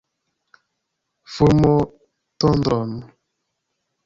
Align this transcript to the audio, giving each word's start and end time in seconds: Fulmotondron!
Fulmotondron! 1.33 2.91